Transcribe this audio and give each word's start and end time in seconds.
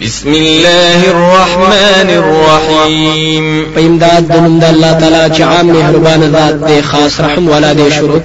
بسم 0.00 0.28
الله 0.28 1.10
الرحمن 1.10 2.10
الرحيم. 2.10 3.66
فإمداد 3.76 4.28
دنم 4.28 4.58
دا 4.58 4.70
الله 4.70 4.92
تعالى 4.92 5.34
چې 5.36 5.40
عام 5.40 5.66
مهربان 5.66 6.20
ذات 6.32 6.54
دي 6.54 6.82
خاص 6.82 7.20
رحم 7.20 7.48
ولا 7.48 7.72
دي 7.72 7.90
شروع 7.90 8.20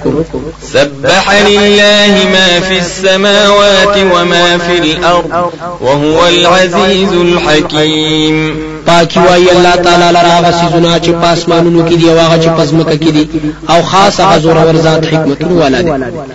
سبح 0.72 1.34
لله 1.48 2.28
ما 2.32 2.60
في 2.60 2.78
السماوات 2.78 3.96
وما 3.96 4.58
في 4.58 4.78
الأرض 4.78 5.50
وهو 5.80 6.28
العزيز 6.28 7.12
الحكيم 7.12 8.74
پاکی 8.86 9.18
وای 9.18 9.50
الله 9.50 9.76
تعالی 9.76 10.10
لرا 10.10 10.28
هغه 10.38 10.50
سيزونه 10.50 10.98
چې 10.98 11.08
پاسمانونو 11.08 11.88
کې 11.88 11.94
دي 11.94 12.10
أو 12.10 12.18
هغه 12.18 12.40
چې 12.42 12.48
پزمکه 12.60 12.96
کې 12.96 13.10
دي 13.10 13.28
أو 13.70 13.82
خاص 13.82 14.20
هغه 14.20 14.38
زور 14.38 14.56
ور 14.56 14.76
ذات 14.76 15.04
حکمتونه 15.06 15.62
والا 15.62 15.80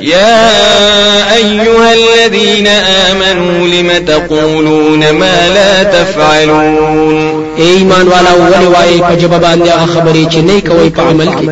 يا 0.02 0.50
ايها 1.00 1.09
الذين 2.50 2.68
آمنوا 2.68 3.68
لم 3.68 4.05
تقولون 4.05 5.00
ما 5.11 5.50
لا 5.50 5.84
تفعلون؟ 5.84 7.46
اے 7.57 7.64
ایمان 7.64 8.07
والا 8.07 8.33
ولي 8.33 8.68
وای 8.68 9.00
په 9.00 9.15
جواب 9.21 9.41
باندې 9.41 9.69
خبرې 9.96 10.33
چې 10.33 10.37
نه 10.37 10.60
کوي 10.60 10.89
په 10.89 11.01
عمل 11.01 11.27
کې 11.27 11.50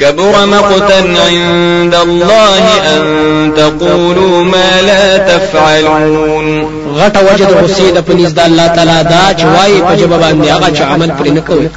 كبر 0.00 0.46
مقتا 0.46 0.98
عند 1.28 1.94
الله 1.94 2.64
أن 2.96 3.52
تقولوا 3.56 4.44
ما 4.44 4.82
لا 4.82 5.16
تفعلون. 5.16 6.79
غټه 6.98 7.20
وجه 7.28 7.44
د 7.44 7.52
غصې 7.62 7.88
د 7.96 7.98
پنيز 8.08 8.32
د 8.34 8.40
الله 8.48 8.66
تعالی 8.66 8.98
دا 9.12 9.24
چې 9.38 9.44
وایي 9.54 9.80
په 9.88 9.94
جواب 10.00 10.20
باندې 10.20 10.48
هغه 10.48 10.68
چې 10.76 10.82
عمل 10.82 11.10
پرې 11.18 11.30
نه 11.30 11.40
کوي. 11.40 11.68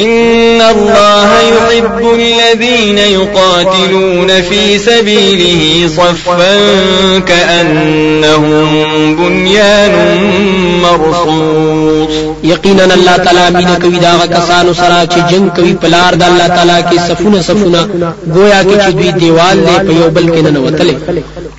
ان 0.00 0.60
الله 0.74 1.30
يحب 1.54 2.00
الذين 2.14 2.98
يقاتلون 2.98 4.42
في 4.42 4.78
سبيله 4.78 5.88
صفا 5.96 6.54
كانهم 7.26 9.16
بنيان 9.16 9.92
مرصوص. 10.82 12.32
یقینا 12.44 12.84
الله 12.84 13.16
تعالی 13.16 13.56
مين 13.56 13.74
کوي 13.82 13.98
دا 13.98 14.26
کسانو 14.26 14.74
سره 14.74 15.06
چې 15.06 15.30
جنگ 15.32 15.48
کوي 15.56 15.72
پلار 15.72 16.14
د 16.14 16.22
الله 16.22 16.46
تعالی 16.46 16.82
کې 16.90 17.00
صفونه 17.08 17.42
صفونه 17.42 17.80
گویا 18.34 18.62
کې 18.62 18.76
چې 18.84 18.90
دوی 18.98 19.12
دیوال 19.12 19.58
دی 19.66 19.76
په 19.86 19.92
یو 20.00 20.10
بل 20.10 20.26
کې 20.34 20.52
نه 20.52 20.60
وتلې 20.60 20.94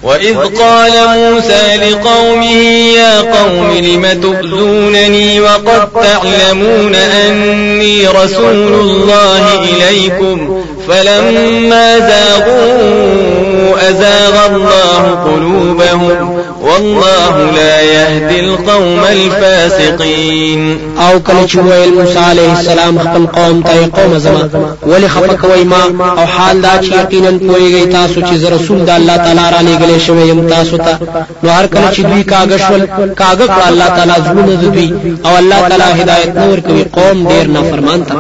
وإذ 0.04 0.38
قال 0.38 0.92
موسى 1.18 1.76
لقومه 1.76 2.52
يا 2.96 3.22
قوم 3.22 3.72
لم 3.78 4.22
تؤذونني 4.22 5.40
وقد 5.42 5.90
تعلمون 5.94 6.96
أني 6.96 8.08
رسول 8.08 8.74
الله 8.80 9.64
إليكم 9.64 10.63
فلما 10.88 12.00
زاغوا 12.00 13.54
أزاغ 13.90 14.56
الله 14.56 15.04
قلوبهم 15.26 16.44
والله 16.62 17.52
لا 17.52 17.82
يهدي 17.82 18.40
القوم 18.40 19.00
الفاسقين. 19.12 20.78
أو 20.98 21.20
کله 21.20 21.48
چې 21.48 21.56
ویل 21.56 22.18
عليه 22.18 22.52
السلام 22.52 23.00
خپل 23.00 23.26
قوم 23.26 23.62
ته 23.62 24.02
قوم 24.02 24.18
زما 24.18 24.50
ولي 24.82 25.10
خفقوي 25.10 25.64
ما. 25.64 25.84
أو 26.18 26.26
حال 26.26 26.62
دا 26.62 26.82
چې 26.82 26.94
یقینا 26.94 27.30
پويږي 27.30 27.92
تاسو 27.92 28.22
چې 28.22 28.52
رسول 28.52 28.86
د 28.86 28.90
الله 28.90 29.18
تعالی 29.18 29.42
را 29.52 29.62
لګلې 29.62 30.00
شوی 30.08 30.30
يم 30.30 30.48
تاسو 30.48 30.78
ته 30.78 30.98
نو 31.44 31.50
هر 31.50 31.66
کله 31.66 31.92
چې 31.92 32.00
دوی 32.00 32.24
کاغشول 32.24 32.86
کاغه 33.16 33.68
الله 33.70 33.88
تعالی 33.88 34.14
زمونه 34.26 34.56
دوی 34.56 34.94
أو 35.26 35.38
الله 35.38 35.70
تعالی 35.70 36.02
هدایت 36.02 36.36
نور 36.38 36.60
کوي 36.60 36.84
قوم 36.84 37.28
ډیر 37.28 37.48
نافرمان 37.48 38.04
ته 38.04 38.16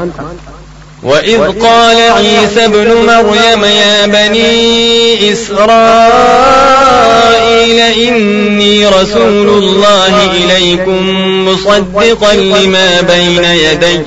وإذ 1.03 1.39
قال 1.39 1.97
عيسى 1.97 2.65
ابن 2.65 2.87
مريم 2.87 3.63
يا 3.63 4.05
بني 4.05 5.31
إسرائيل 5.31 5.63
إني 7.79 8.87
رسول 8.87 9.49
الله 9.49 10.31
إليكم 10.31 11.01
مصدقا 11.47 12.33
لما 12.33 13.01
بين 13.01 13.43
يدي. 13.43 13.99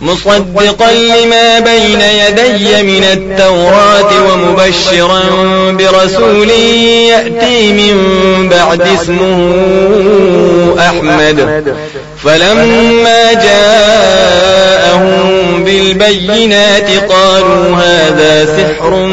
مصدقا 0.00 0.92
لما 0.92 1.58
بين 1.58 2.00
يدي 2.00 2.82
من 2.82 3.04
التوراة 3.04 4.32
ومبشرا 4.32 5.22
برسول 5.70 6.50
يأتي 6.50 7.72
من 7.72 8.48
بعد 8.48 8.80
اسمه 8.80 9.54
أحمد. 10.78 11.74
فلما 12.24 13.32
جاءهم 13.32 15.08
بالبينات 15.64 16.90
قالوا 16.90 17.76
هذا 17.76 18.44
سحر 18.46 19.06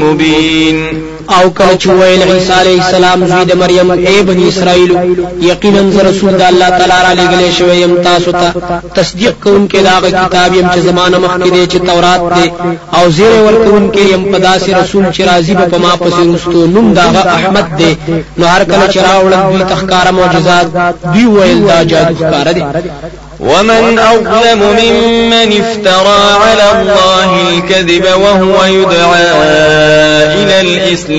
مبين. 0.00 0.95
او 1.28 1.50
کله 1.50 1.76
چې 1.78 1.88
ویل 1.88 2.22
عیسی 2.22 2.52
علی 2.60 2.74
السلام 2.80 3.26
زوی 3.26 3.44
د 3.44 3.56
مریم 3.62 3.90
ای 3.90 4.22
بنی 4.22 4.48
اسرائیل 4.48 4.92
یقینا 5.40 5.82
ز 5.94 5.96
رسول 6.08 6.32
د 6.38 6.42
الله 6.42 6.68
تعالی 6.78 6.98
را 7.06 7.12
لګلې 7.20 7.58
شوی 7.58 7.76
يم 7.82 7.96
تاسو 8.02 8.32
ته 8.32 8.52
تصدیق 8.94 9.34
کوونکې 9.44 9.76
دا 9.88 9.96
کتاب 10.26 10.54
يم 10.54 10.68
چې 10.74 10.78
زمانه 10.78 11.18
مخکې 11.18 11.50
دی 11.54 11.66
چې 11.66 11.78
تورات 11.88 12.22
دی. 12.34 12.52
او 12.96 13.10
زیر 13.10 13.32
ورکوونکې 13.46 14.02
يم 14.12 14.22
په 14.32 14.38
داسې 14.38 14.70
رسول 14.80 15.04
چې 15.14 15.20
راضي 15.20 15.54
به 15.54 15.66
په 15.72 15.78
ما 15.78 15.92
پسې 15.96 16.34
رستو 16.34 16.66
نوم 16.66 16.92
داغه 16.94 17.22
احمد 17.36 17.66
دی. 17.78 17.96
نو 18.38 18.46
هر 18.46 18.64
کله 18.64 18.86
چې 18.92 18.98
راوړل 19.08 19.52
دوی 19.52 19.64
تخکار 19.72 20.10
معجزات 20.12 20.66
دوی 21.12 21.26
ویل 21.26 21.66
دا 21.68 21.84
جادو 21.84 22.14
ښکار 22.14 22.48
دی. 22.56 22.64
ومن 23.40 23.98
أظلم 23.98 24.60
ممن 24.80 25.48
افترى 25.62 26.20
على 26.44 26.66
الله 26.74 27.30
الكذب 27.48 28.04
وهو 28.04 28.64
يدعى 28.64 29.26
إلى 30.38 30.60
الإسلام 30.60 31.16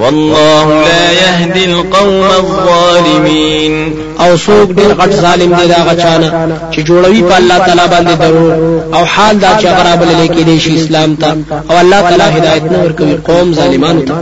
والله 0.00 0.84
لا 0.84 1.12
يهدي 1.12 1.64
القوم 1.64 2.24
الظالمين. 2.24 3.92
أو 4.20 4.36
څوک 4.36 4.68
ډیر 4.78 4.92
غټ 5.00 5.12
ظالم 5.24 5.54
دی 5.58 5.66
دا 5.68 5.80
غچانه 5.88 6.28
چې 6.72 6.80
جوړوي 6.88 7.22
په 7.28 7.36
الله 7.36 7.58
تعالی 7.58 7.86
باندې 7.92 8.14
درو 8.22 8.80
أو 8.94 9.04
حال 9.04 9.38
دا 9.38 9.52
چې 9.60 9.66
غراب 9.66 10.02
لیکي 10.20 10.42
دی 10.44 10.56
اسلام 10.76 11.16
ته 11.16 11.36
أو 11.70 11.80
الله 11.80 12.00
تعالی 12.00 12.36
هدایت 12.36 12.64
نور 12.72 12.92
کوي 12.98 13.14
قوم 13.28 13.52
ظالمانو 13.54 14.00
ته 14.00 14.14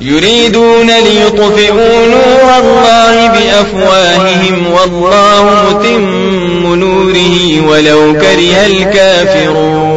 يريدون 0.00 0.90
ليطفئوا 0.90 2.06
نور 2.14 2.48
الله 2.62 3.28
بأفواههم 3.34 4.56
والله 4.72 5.44
متم 5.68 6.74
نوره 6.74 7.68
ولو 7.68 8.12
كره 8.12 8.66
الكافرون. 8.66 9.95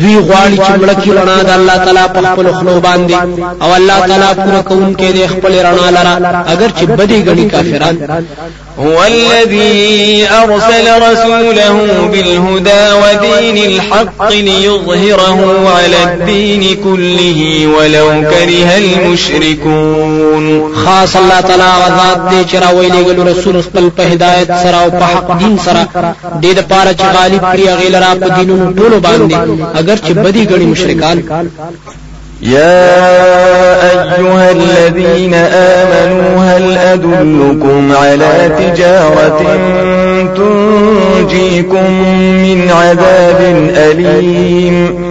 دوی 0.00 0.16
غواړي 0.26 0.56
چې 0.64 0.72
مړه 0.80 0.94
کې 1.00 1.10
رڼا 1.18 1.38
د 1.48 1.50
الله 1.58 1.76
تعالی 1.84 2.06
په 2.14 2.20
خپل 2.28 2.46
خلو 2.58 2.80
باندې 2.86 3.14
او 3.62 3.70
الله 3.78 3.98
تعالی 4.08 4.30
پوره 4.44 4.62
کوونکی 4.68 5.12
دی 5.12 5.26
خپل 5.34 5.52
رڼا 5.66 5.88
لره. 5.96 6.44
اگر 6.52 6.68
چې 6.76 6.84
بدی 6.98 7.18
غني 7.26 7.46
کافران 7.52 7.96
هو 8.78 9.04
الذي 9.04 10.26
أرسل 10.26 10.86
رسوله 11.10 11.76
بالهدى 12.12 12.84
ودين 13.02 13.56
الحق 13.70 14.32
ليظهره 14.32 15.68
على 15.76 16.04
الدين 16.04 16.76
كله 16.84 17.66
ولو 17.78 18.08
كره 18.30 18.78
المشركون. 18.78 20.44
خاص 20.84 21.16
الله 21.16 21.40
تعالی 21.40 21.62
غزاد 21.62 22.18
دې 22.30 22.50
چې 22.50 22.56
راوي 22.56 22.88
رسول 23.30 23.62
خپل 23.62 23.90
په 23.96 24.02
هدایت 24.02 24.48
سره 24.62 24.76
أو 24.84 24.90
په 24.90 25.04
حق 25.04 25.38
دین 25.38 25.58
سره 25.58 25.88
دې 26.42 26.52
د 26.58 26.60
پاره 26.70 26.92
چې 26.92 27.04
غالب 27.16 27.42
کړی 27.52 27.68
غیل 27.68 27.94
را 27.96 28.14
په 28.14 28.28
دینونو 28.28 28.72
ټولو 28.78 29.00
باندې 29.06 29.36
اگر 29.74 29.96
چې 29.96 30.10
بدی 30.10 30.46
غړي 30.46 30.66
مشرکان. 30.72 31.22
يا 32.42 32.92
أيها 34.16 34.50
الذين 34.52 35.34
آمنوا 35.34 36.44
هل 36.44 36.76
أدلكم 36.76 37.92
على 37.92 38.50
تجارة 38.58 39.42
تنجيكم 40.36 41.90
من 42.42 42.70
عذاب 42.70 43.70
أليم؟ 43.76 45.06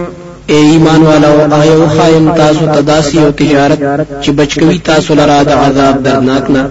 اے 0.48 0.56
ایمان 0.56 1.02
والو 1.02 1.54
آیو 1.54 1.86
خایم 1.96 2.26
تاسو 2.36 2.66
تداسی 2.74 3.18
أو 3.18 3.30
تجارت 3.30 3.80
چې 4.22 4.30
بچکوي 4.30 4.78
تاسو 4.78 5.14
لرا 5.14 5.42
د 5.42 5.48
عذاب 5.48 6.02
درناک 6.02 6.50
نه. 6.50 6.70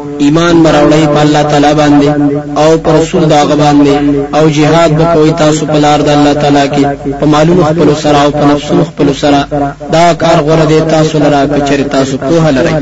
ایمان 0.23 0.55
مراوړی 0.63 1.05
په 1.13 1.19
الله 1.25 1.43
تعالی 1.51 1.73
باندې 1.81 2.09
أو 2.57 2.77
پر 2.83 2.91
رسول 3.01 3.23
دا 3.33 3.41
باندې 3.45 3.95
أو 4.37 4.49
jihad 4.57 4.91
به 4.97 5.05
کوي 5.13 5.31
تاسو 5.31 5.65
په 5.65 5.77
لار 5.85 5.99
د 6.01 6.09
الله 6.09 6.33
تعالی 6.33 6.65
کې 6.73 6.83
په 7.19 7.25
مالونو 7.25 7.63
خپل 7.63 7.95
سره 8.03 8.17
أو 8.23 8.31
په 8.31 8.45
نفسونو 8.51 8.83
خپل 8.83 9.13
سره 9.21 9.47
دا 9.91 10.13
کار 10.13 10.37
غوړه 10.45 10.65
دی 10.69 10.79
تاسو 10.95 11.19
لرا 11.23 11.41
کچری 11.45 11.83
تاسو 11.83 12.17
په 12.17 12.51
لرئ 12.51 12.73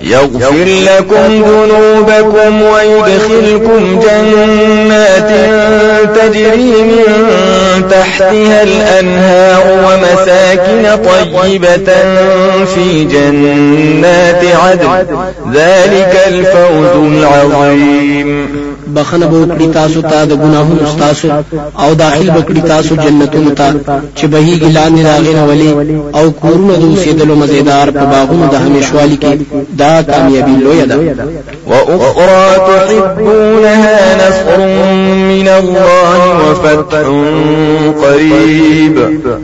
يغفر 0.00 0.64
لكم 0.64 1.28
ذنوبكم 1.48 2.62
ويدخلكم 2.62 4.00
جنات 4.00 5.30
تجري 6.16 6.72
من 6.90 7.04
تحتها 7.90 8.62
الأنهار 8.62 9.62
ومساكن 9.84 10.84
طيبة 11.42 11.88
في 12.74 13.04
جنات 13.04 14.44
عدن۔ 14.44 15.06
ذلك 15.54 16.12
الفوز 16.26 16.77
العظيم 16.84 18.48
بخنه 18.94 19.26
به 19.26 19.46
کړی 19.54 19.68
تاسو 19.74 20.00
ته 20.02 20.24
د 20.24 20.32
ګناهونو 20.42 20.98
تاسو 20.98 21.28
او 21.82 21.94
داخل 21.94 22.30
بکړی 22.30 22.60
تاسو 22.68 22.94
جنتونو 22.94 23.50
ته 23.50 23.66
چې 24.16 24.24
بهي 24.32 24.54
ګلان 24.62 24.94
راغنه 25.06 25.42
ولي 25.48 25.70
او 26.14 26.30
کورونه 26.30 26.74
د 26.76 26.84
اوسېدلو 26.90 27.34
مزیدار 27.42 27.90
په 27.90 28.04
باغونو 28.12 28.46
د 28.52 28.54
همیشوالي 28.64 29.16
کې 29.22 29.32
دا 29.78 30.02
کامیابی 30.02 30.56
لوی 30.64 30.86
ده. 30.86 30.96
واخرى 31.66 32.46
تحبونها 32.68 33.96
نصر 34.20 34.60
من 35.38 35.48
الله 35.48 36.50
وفتح 36.50 37.06
قريب. 38.02 38.96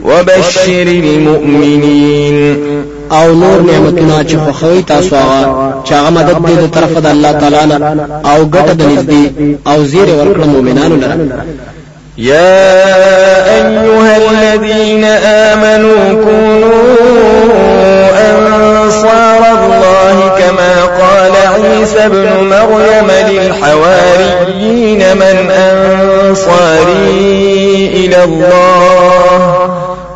وبشر 0.03 0.87
المؤمنين. 0.87 2.55
أو 3.11 3.33
نور 3.33 3.61
نعمتونه 3.61 4.23
چې 4.23 4.35
خوښوي 4.35 4.83
تاسو 4.87 5.15
هغه 5.15 5.73
چې 5.85 5.93
هغه 5.93 6.09
مدد 6.09 6.35
دې 6.35 6.51
د 6.61 6.67
طرفه 6.75 6.99
د 6.99 7.05
الله 7.05 7.31
تعالی 7.31 7.65
نه 7.65 8.07
أو 8.25 8.45
ګټه 8.45 8.73
د 8.73 8.81
نږدې 8.81 9.23
أو 9.67 9.83
زیر 9.83 10.07
ورکړه 10.07 10.45
مؤمنانو 10.45 10.95
لره 10.95 11.17
يا 12.17 12.65
أيها 13.57 14.17
الذين 14.17 15.03
آمنوا 15.25 16.23
كونوا 16.23 17.25
أنصار 18.31 19.41
الله 19.57 20.17
كما 20.39 20.85
قال 20.85 21.31
عيسى 21.53 22.05
ابن 22.05 22.27
مريم 22.49 23.04
الله. 28.25 29.69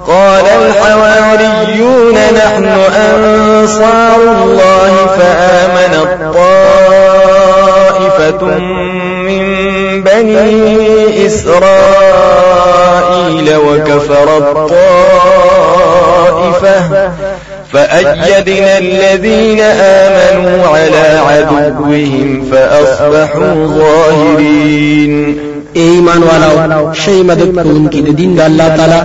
قال 0.07 0.45
الحواريون 0.45 2.15
نحن 2.15 2.65
أنصار 2.95 4.21
الله 4.43 4.93
فآمن 5.19 5.93
الطائفة 8.33 8.43
من 9.27 9.43
بني 10.03 11.25
إسرائيل 11.25 11.57
وكفر 13.55 14.27
الطائفة. 14.37 14.79
فأيدنا 17.73 18.77
الذين 18.77 19.59
آمنوا 19.81 20.67
على 20.67 21.07
عدوهم 21.29 22.49
فأصبحوا 22.51 23.65
ظاهرين. 23.65 25.48
اے 25.77 25.83
ایمان 25.95 26.23
والاو 26.23 26.93
شی 27.03 27.21
مدد 27.31 27.49
کوونکی 27.61 28.01
د 28.07 28.17
دین 28.19 28.35
د 28.35 28.41
الله 28.49 28.67
تعالی 28.77 28.99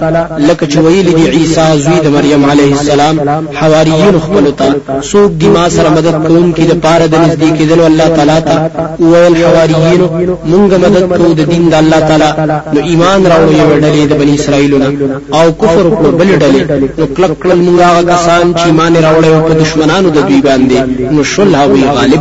لکه 0.49 0.67
چې 0.67 0.79
ویل 0.85 1.09
دی 1.17 1.27
عیسی 1.39 1.67
زوی 1.85 1.99
د 2.05 2.15
مریم 2.17 2.45
علیه 2.51 2.73
السلام 2.79 3.19
حواریین 3.61 4.19
خپل 4.27 4.51
ته 4.59 5.01
سوق 5.11 5.31
دی 5.41 5.49
ما 5.57 5.65
سره 5.77 5.91
مدد 5.97 6.17
کوونکی 6.27 6.67
د 6.71 6.81
پاره 6.87 7.07
د 7.07 7.15
نزدیک 7.25 7.55
کېدل 7.59 7.81
الله 7.91 8.09
تعالی 8.17 8.39
ته 8.49 8.55
ویل 9.01 9.37
حواریین 9.45 10.01
مونږ 10.51 10.73
مدد 10.85 11.05
کوو 11.17 11.33
د 11.41 11.51
دین 11.51 11.69
د 11.73 11.75
الله 11.83 12.01
تعالی. 12.09 12.31
نو 12.75 12.81
ایمان 12.91 13.27
راوړو 13.33 13.53
یو 13.61 13.69
ډلې 13.85 14.03
د 14.11 14.13
بنی 14.21 14.35
اسرائیلونو 14.35 14.89
او 15.39 15.47
کفر 15.63 15.87
کړو 15.97 16.11
بل 16.21 16.31
ډلې. 16.43 16.63
نو 16.99 17.07
کلک 17.17 17.33
کلل 17.43 17.61
مونږ 17.67 17.81
هغه 17.89 18.03
کسان 18.13 18.55
چې 18.55 18.67
ایمان 18.67 18.97
راوړل 19.07 19.35
په 19.49 19.55
دشمنانو 19.63 20.09
د 20.17 20.19
دوی 20.29 20.41
باندې 20.49 21.13
نو 21.15 21.25
شل 21.35 21.55
هغوی 21.61 21.85
غالب 21.99 22.21